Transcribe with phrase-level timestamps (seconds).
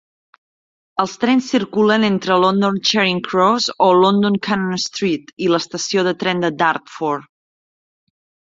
[1.01, 6.45] Els trens circulen entre London Charing Cross o London Cannon Street i l'estació de tren
[6.49, 7.33] de Dartford.